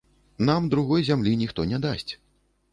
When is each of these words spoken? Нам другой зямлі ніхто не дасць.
Нам 0.47 0.69
другой 0.71 1.05
зямлі 1.11 1.35
ніхто 1.45 1.69
не 1.75 1.83
дасць. 1.87 2.11